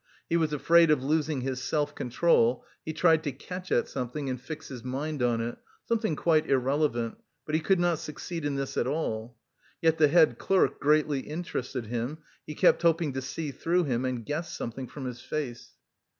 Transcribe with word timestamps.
He 0.31 0.35
was 0.35 0.51
afraid 0.51 0.89
of 0.89 1.03
losing 1.03 1.41
his 1.41 1.61
self 1.61 1.93
control; 1.93 2.65
he 2.83 2.91
tried 2.91 3.23
to 3.23 3.31
catch 3.31 3.71
at 3.71 3.87
something 3.87 4.31
and 4.31 4.41
fix 4.41 4.67
his 4.69 4.83
mind 4.83 5.21
on 5.21 5.41
it, 5.41 5.59
something 5.85 6.15
quite 6.15 6.49
irrelevant, 6.49 7.19
but 7.45 7.53
he 7.53 7.61
could 7.61 7.79
not 7.79 7.99
succeed 7.99 8.43
in 8.43 8.55
this 8.55 8.77
at 8.77 8.87
all. 8.87 9.37
Yet 9.79 9.99
the 9.99 10.07
head 10.07 10.39
clerk 10.39 10.79
greatly 10.79 11.19
interested 11.19 11.85
him, 11.85 12.17
he 12.47 12.55
kept 12.55 12.81
hoping 12.81 13.13
to 13.13 13.21
see 13.21 13.51
through 13.51 13.83
him 13.83 14.03
and 14.03 14.25
guess 14.25 14.57
something 14.57 14.87
from 14.87 15.05
his 15.05 15.21
face. 15.21 15.73